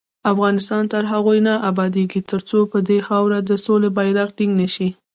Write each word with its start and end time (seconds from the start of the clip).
افغانستان 0.31 0.83
تر 0.93 1.03
هغو 1.11 1.33
نه 1.47 1.53
ابادیږي، 1.69 2.21
ترڅو 2.31 2.57
پر 2.71 2.79
دې 2.87 2.99
خاوره 3.07 3.37
د 3.43 3.51
سولې 3.65 3.89
بیرغ 3.97 4.27
ټینګ 4.37 4.53
نشي. 4.61 4.89